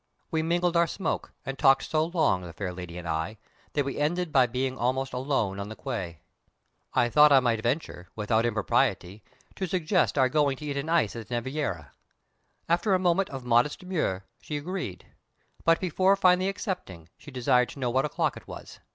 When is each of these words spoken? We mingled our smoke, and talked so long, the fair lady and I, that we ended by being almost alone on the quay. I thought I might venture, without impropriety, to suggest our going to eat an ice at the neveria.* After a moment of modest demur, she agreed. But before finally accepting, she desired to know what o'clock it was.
We 0.31 0.41
mingled 0.41 0.75
our 0.75 0.87
smoke, 0.87 1.31
and 1.45 1.59
talked 1.59 1.83
so 1.83 2.03
long, 2.05 2.41
the 2.41 2.53
fair 2.53 2.73
lady 2.73 2.97
and 2.97 3.07
I, 3.07 3.37
that 3.73 3.85
we 3.85 3.99
ended 3.99 4.31
by 4.31 4.47
being 4.47 4.75
almost 4.75 5.13
alone 5.13 5.59
on 5.59 5.69
the 5.69 5.75
quay. 5.75 6.21
I 6.95 7.07
thought 7.07 7.31
I 7.31 7.39
might 7.39 7.61
venture, 7.61 8.09
without 8.15 8.43
impropriety, 8.43 9.23
to 9.53 9.67
suggest 9.67 10.17
our 10.17 10.27
going 10.27 10.57
to 10.57 10.65
eat 10.65 10.75
an 10.75 10.89
ice 10.89 11.15
at 11.15 11.27
the 11.27 11.35
neveria.* 11.35 11.91
After 12.67 12.95
a 12.95 12.97
moment 12.97 13.29
of 13.29 13.45
modest 13.45 13.81
demur, 13.81 14.25
she 14.41 14.57
agreed. 14.57 15.05
But 15.65 15.79
before 15.79 16.15
finally 16.15 16.49
accepting, 16.49 17.07
she 17.15 17.29
desired 17.29 17.69
to 17.69 17.79
know 17.79 17.91
what 17.91 18.03
o'clock 18.03 18.35
it 18.35 18.47
was. 18.47 18.79